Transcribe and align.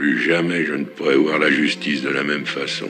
Plus 0.00 0.18
jamais 0.18 0.64
je 0.64 0.72
ne 0.72 0.84
pourrai 0.84 1.16
voir 1.16 1.38
la 1.38 1.50
justice 1.50 2.00
de 2.00 2.08
la 2.08 2.24
même 2.24 2.46
façon. 2.46 2.88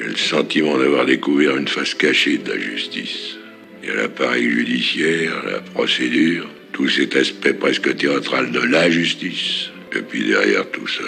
J'ai 0.00 0.08
le 0.08 0.16
sentiment 0.16 0.76
d'avoir 0.76 1.06
découvert 1.06 1.56
une 1.56 1.68
face 1.68 1.94
cachée 1.94 2.38
de 2.38 2.50
la 2.50 2.58
justice. 2.58 3.36
Il 3.80 3.90
y 3.90 3.92
a 3.92 3.94
l'appareil 3.94 4.50
judiciaire, 4.50 5.44
la 5.48 5.60
procédure, 5.60 6.48
tout 6.72 6.88
cet 6.88 7.14
aspect 7.14 7.54
presque 7.54 7.96
théâtral 7.96 8.50
de 8.50 8.58
la 8.58 8.90
justice. 8.90 9.70
Et 9.96 10.00
puis 10.00 10.26
derrière 10.26 10.68
tout 10.72 10.88
ça. 10.88 11.04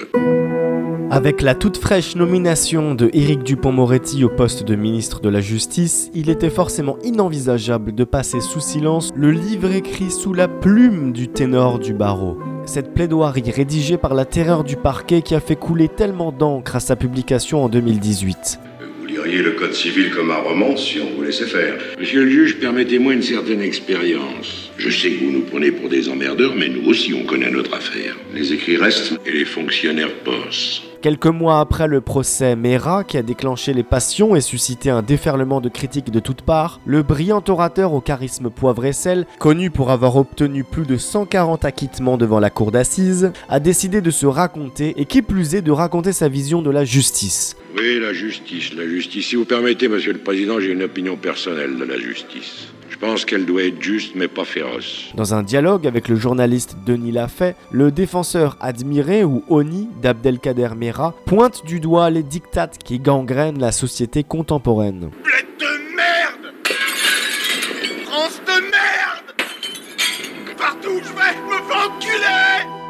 Avec 1.11 1.43
la 1.43 1.57
toute 1.57 1.79
fraîche 1.79 2.15
nomination 2.15 2.95
de 2.95 3.11
Éric 3.13 3.43
Dupont-Moretti 3.43 4.23
au 4.23 4.29
poste 4.29 4.63
de 4.63 4.77
ministre 4.77 5.19
de 5.21 5.31
la 5.31 5.41
Justice, 5.41 6.13
il 6.15 6.31
était 6.31 6.49
forcément 6.49 6.97
inenvisageable 7.03 7.93
de 7.93 8.05
passer 8.05 8.41
sous 8.41 8.61
silence 8.61 9.11
le 9.17 9.33
livre 9.33 9.73
écrit 9.73 10.13
sous 10.13 10.33
la 10.33 10.47
plume 10.47 11.13
du 11.13 11.27
ténor 11.27 11.81
du 11.81 11.93
barreau. 11.93 12.39
Cette 12.69 12.93
plaidoirie 12.93 13.51
rédigée 13.51 13.97
par 13.97 14.13
la 14.13 14.27
terreur 14.27 14.63
du 14.63 14.77
parquet 14.77 15.23
qui 15.23 15.35
a 15.35 15.41
fait 15.41 15.57
couler 15.57 15.89
tellement 15.89 16.33
d'encre 16.33 16.77
à 16.77 16.81
sa 16.81 16.97
publication 16.97 17.65
en 17.65 17.71
2018. 17.71 18.61
Vous 19.01 19.07
liriez 19.07 19.41
le 19.41 19.53
code 19.53 19.73
civil 19.73 20.11
comme 20.11 20.31
un 20.31 20.37
roman 20.37 20.77
si 20.77 21.01
on 21.01 21.17
vous 21.17 21.23
laissait 21.23 21.47
faire. 21.47 21.79
Monsieur 21.99 22.25
le 22.25 22.29
juge, 22.29 22.61
permettez-moi 22.61 23.15
une 23.15 23.23
certaine 23.23 23.63
expérience. 23.63 24.71
Je 24.77 24.91
sais 24.91 25.13
que 25.13 25.25
vous 25.25 25.31
nous 25.31 25.45
prenez 25.51 25.73
pour 25.73 25.89
des 25.89 26.11
emmerdeurs, 26.11 26.55
mais 26.55 26.69
nous 26.69 26.91
aussi 26.91 27.15
on 27.15 27.25
connaît 27.25 27.51
notre 27.51 27.73
affaire. 27.73 28.15
Les 28.35 28.53
écrits 28.53 28.77
restent 28.77 29.19
Et 29.25 29.33
les 29.33 29.47
fonctionnaires 29.47 30.13
bossent. 30.23 30.88
Quelques 31.01 31.27
mois 31.27 31.61
après 31.61 31.87
le 31.87 32.01
procès 32.01 32.57
Mera, 32.57 33.05
qui 33.05 33.19
a 33.19 33.23
déclenché 33.23 33.73
les 33.73 33.85
passions 33.85 34.35
et 34.35 34.41
suscité 34.41 34.91
un 34.91 35.03
déferlement 35.03 35.61
de 35.61 35.69
critiques 35.69 36.11
de 36.11 36.19
toutes 36.19 36.43
parts, 36.43 36.81
le 36.85 37.05
brillant 37.05 37.43
orateur 37.47 37.93
au 37.93 38.01
charisme 38.01 38.51
poivre 38.51 38.85
et 38.85 38.93
sel, 38.93 39.25
connu 39.39 39.71
pour 39.71 39.93
avoir 39.93 40.17
obtenu 40.17 40.65
plus 40.65 40.87
de 40.87 40.97
140 40.97 41.65
acquittements 41.65 42.17
devant 42.17 42.41
la 42.41 42.51
cour 42.51 42.73
d'assises, 42.73 43.31
a 43.49 43.61
décidé 43.61 44.01
de 44.01 44.11
se 44.11 44.27
raconter 44.27 44.95
et 44.97 45.05
qui 45.05 45.23
plus 45.23 45.55
est 45.55 45.63
de 45.63 45.71
raconter 45.71 46.13
sa 46.13 46.29
vision 46.29 46.63
de 46.63 46.71
la 46.71 46.85
justice. 46.85 47.57
Oui, 47.77 48.01
la 48.01 48.13
justice, 48.13 48.75
la 48.75 48.89
justice. 48.89 49.29
Si 49.29 49.37
vous 49.37 49.45
permettez, 49.45 49.87
monsieur 49.87 50.13
le 50.13 50.19
président, 50.19 50.59
j'ai 50.59 50.73
une 50.73 50.83
opinion 50.83 51.17
personnelle 51.17 51.77
de 51.77 51.85
la 51.85 51.97
justice. 51.97 52.73
Je 52.91 52.97
pense 52.97 53.25
qu'elle 53.25 53.45
doit 53.47 53.65
être 53.65 53.83
juste, 53.83 54.15
mais 54.15 54.29
pas 54.29 54.45
féroce. 54.45 55.13
Dans 55.15 55.35
un 55.35 55.43
dialogue 55.43 55.87
avec 55.87 56.09
le 56.09 56.17
journaliste 56.17 56.77
Denis 56.87 57.13
Lafay, 57.13 57.55
le 57.71 57.91
défenseur 57.91 58.57
admiré 58.61 59.25
ou 59.25 59.45
Oni 59.49 59.89
d'Abdelkader 60.03 60.71
Mera 60.77 61.15
pointe 61.27 61.65
du 61.67 61.81
doigt 61.81 62.11
les 62.11 62.23
dictates 62.23 62.79
qui 62.79 62.99
gangrènent 62.99 63.59
la 63.59 63.73
société 63.73 64.25
contemporaine. 64.25 65.11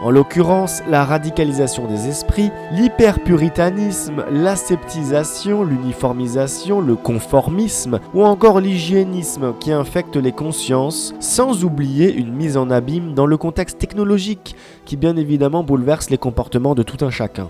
En 0.01 0.11
l'occurrence, 0.11 0.81
la 0.89 1.05
radicalisation 1.05 1.87
des 1.89 2.07
esprits, 2.07 2.53
l'hyperpuritanisme, 2.71 4.25
l'aseptisation, 4.31 5.65
l'uniformisation, 5.65 6.81
le 6.81 6.95
conformisme 6.95 7.99
ou 8.15 8.23
encore 8.23 8.61
l'hygiénisme 8.61 9.55
qui 9.59 9.73
infecte 9.73 10.15
les 10.15 10.31
consciences, 10.31 11.15
sans 11.19 11.65
oublier 11.65 12.15
une 12.15 12.33
mise 12.33 12.57
en 12.57 12.71
abîme 12.71 13.15
dans 13.15 13.27
le 13.27 13.37
contexte 13.37 13.79
technologique 13.79 14.55
qui 14.85 14.97
bien 14.97 15.17
évidemment 15.17 15.65
bouleverse 15.65 16.11
les 16.11 16.19
comportements 16.19 16.77
de 16.77 16.85
tout 16.85 17.05
un 17.05 17.11
chacun. 17.11 17.49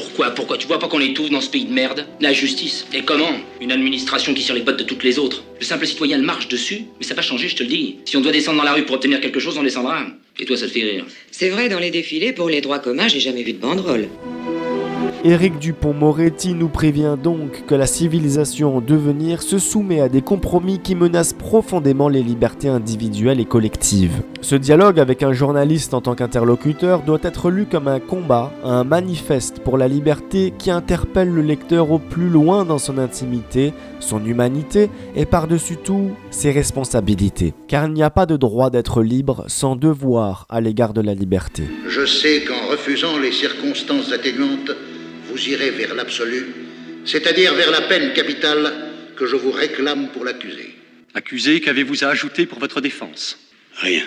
Pourquoi 0.00 0.30
Pourquoi 0.30 0.56
Tu 0.56 0.66
vois 0.66 0.78
pas 0.78 0.88
qu'on 0.88 0.98
étouffe 1.00 1.28
dans 1.28 1.42
ce 1.42 1.50
pays 1.50 1.66
de 1.66 1.72
merde? 1.72 2.06
La 2.20 2.32
justice. 2.32 2.86
Et 2.94 3.02
comment? 3.02 3.32
Une 3.60 3.70
administration 3.70 4.32
qui 4.32 4.42
sur 4.42 4.54
les 4.54 4.62
bottes 4.62 4.78
de 4.78 4.82
toutes 4.84 5.04
les 5.04 5.18
autres. 5.18 5.44
Le 5.60 5.66
simple 5.66 5.86
citoyen 5.86 6.16
le 6.16 6.24
marche 6.24 6.48
dessus, 6.48 6.84
mais 6.98 7.04
ça 7.04 7.10
va 7.10 7.16
pas 7.16 7.22
changer, 7.22 7.48
je 7.48 7.56
te 7.56 7.62
le 7.62 7.68
dis. 7.68 7.96
Si 8.06 8.16
on 8.16 8.22
doit 8.22 8.32
descendre 8.32 8.56
dans 8.56 8.64
la 8.64 8.72
rue 8.72 8.86
pour 8.86 8.94
obtenir 8.96 9.20
quelque 9.20 9.40
chose, 9.40 9.58
on 9.58 9.62
descendra. 9.62 10.06
Et 10.38 10.46
toi, 10.46 10.56
ça 10.56 10.66
te 10.66 10.72
fait 10.72 10.84
rire? 10.84 11.04
C'est 11.30 11.50
vrai, 11.50 11.68
dans 11.68 11.78
les 11.78 11.90
défilés, 11.90 12.32
pour 12.32 12.48
les 12.48 12.62
droits 12.62 12.78
communs, 12.78 13.08
j'ai 13.08 13.20
jamais 13.20 13.42
vu 13.42 13.52
de 13.52 13.58
banderole. 13.58 14.08
Éric 15.22 15.58
Dupont-Moretti 15.58 16.54
nous 16.54 16.68
prévient 16.68 17.16
donc 17.22 17.66
que 17.66 17.74
la 17.74 17.86
civilisation 17.86 18.78
en 18.78 18.80
devenir 18.80 19.42
se 19.42 19.58
soumet 19.58 20.00
à 20.00 20.08
des 20.08 20.22
compromis 20.22 20.78
qui 20.78 20.94
menacent 20.94 21.34
profondément 21.34 22.08
les 22.08 22.22
libertés 22.22 22.68
individuelles 22.68 23.38
et 23.38 23.44
collectives. 23.44 24.22
Ce 24.40 24.54
dialogue 24.54 24.98
avec 24.98 25.22
un 25.22 25.34
journaliste 25.34 25.92
en 25.92 26.00
tant 26.00 26.14
qu'interlocuteur 26.14 27.02
doit 27.02 27.18
être 27.22 27.50
lu 27.50 27.66
comme 27.66 27.86
un 27.86 28.00
combat, 28.00 28.50
un 28.64 28.82
manifeste 28.82 29.60
pour 29.60 29.76
la 29.76 29.88
liberté 29.88 30.54
qui 30.56 30.70
interpelle 30.70 31.28
le 31.28 31.42
lecteur 31.42 31.90
au 31.90 31.98
plus 31.98 32.30
loin 32.30 32.64
dans 32.64 32.78
son 32.78 32.96
intimité, 32.96 33.74
son 33.98 34.24
humanité 34.24 34.88
et 35.14 35.26
par-dessus 35.26 35.76
tout 35.76 36.12
ses 36.30 36.50
responsabilités. 36.50 37.52
Car 37.68 37.88
il 37.88 37.92
n'y 37.92 38.02
a 38.02 38.10
pas 38.10 38.24
de 38.24 38.38
droit 38.38 38.70
d'être 38.70 39.02
libre 39.02 39.44
sans 39.48 39.76
devoir 39.76 40.46
à 40.48 40.62
l'égard 40.62 40.94
de 40.94 41.02
la 41.02 41.12
liberté. 41.12 41.64
Je 41.86 42.06
sais 42.06 42.42
qu'en 42.44 42.70
refusant 42.70 43.18
les 43.18 43.32
circonstances 43.32 44.12
atténuantes, 44.12 44.70
vous 45.40 45.48
irez 45.48 45.70
vers 45.70 45.94
l'absolu, 45.94 46.46
c'est-à-dire 47.06 47.54
vers 47.54 47.70
la 47.70 47.82
peine 47.82 48.12
capitale 48.12 48.90
que 49.16 49.26
je 49.26 49.36
vous 49.36 49.50
réclame 49.50 50.08
pour 50.08 50.24
l'accusé. 50.24 50.74
Accusé, 51.14 51.60
qu'avez-vous 51.60 52.04
à 52.04 52.08
ajouter 52.08 52.44
pour 52.44 52.58
votre 52.58 52.80
défense? 52.82 53.38
Rien. 53.76 54.04